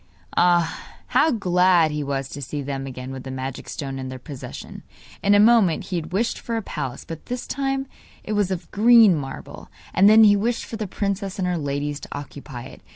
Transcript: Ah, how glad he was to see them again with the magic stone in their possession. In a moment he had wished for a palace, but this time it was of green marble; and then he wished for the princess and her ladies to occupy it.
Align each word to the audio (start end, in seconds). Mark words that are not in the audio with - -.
Ah, 0.35 0.81
how 1.09 1.29
glad 1.29 1.91
he 1.91 2.03
was 2.03 2.27
to 2.29 2.41
see 2.41 2.63
them 2.63 2.87
again 2.87 3.11
with 3.11 3.21
the 3.21 3.29
magic 3.29 3.69
stone 3.69 3.99
in 3.99 4.09
their 4.09 4.17
possession. 4.17 4.81
In 5.21 5.35
a 5.35 5.39
moment 5.39 5.83
he 5.83 5.97
had 5.97 6.11
wished 6.11 6.39
for 6.39 6.57
a 6.57 6.63
palace, 6.63 7.05
but 7.05 7.27
this 7.27 7.45
time 7.45 7.85
it 8.23 8.33
was 8.33 8.49
of 8.49 8.71
green 8.71 9.15
marble; 9.15 9.69
and 9.93 10.09
then 10.09 10.23
he 10.23 10.35
wished 10.35 10.65
for 10.65 10.75
the 10.77 10.87
princess 10.87 11.37
and 11.37 11.47
her 11.47 11.55
ladies 11.55 11.99
to 11.99 12.09
occupy 12.17 12.63
it. 12.63 12.81